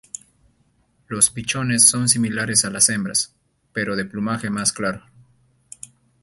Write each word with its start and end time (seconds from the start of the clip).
Los 1.09 1.29
pichones 1.29 1.87
son 1.87 2.09
similares 2.09 2.65
a 2.65 2.71
las 2.71 2.89
hembras, 2.89 3.35
pero 3.71 3.95
de 3.95 4.03
plumaje 4.03 4.49
más 4.49 4.73
claro. 4.73 5.03